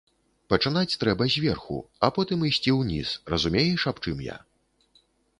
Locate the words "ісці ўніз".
2.49-3.11